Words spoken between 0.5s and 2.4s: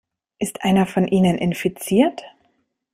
einer von ihnen infiziert?